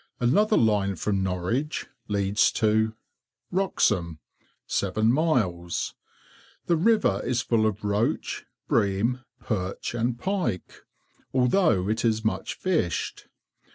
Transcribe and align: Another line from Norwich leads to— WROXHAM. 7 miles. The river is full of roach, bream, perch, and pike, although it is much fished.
Another 0.19 0.57
line 0.57 0.95
from 0.95 1.21
Norwich 1.21 1.85
leads 2.07 2.51
to— 2.53 2.95
WROXHAM. 3.51 4.17
7 4.65 5.11
miles. 5.11 5.93
The 6.65 6.75
river 6.75 7.21
is 7.23 7.43
full 7.43 7.67
of 7.67 7.83
roach, 7.83 8.47
bream, 8.67 9.23
perch, 9.41 9.93
and 9.93 10.17
pike, 10.17 10.81
although 11.35 11.87
it 11.87 12.03
is 12.03 12.25
much 12.25 12.55
fished. 12.55 13.27